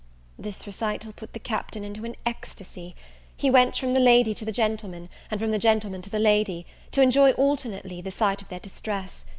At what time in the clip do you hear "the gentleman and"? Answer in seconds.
4.43-5.39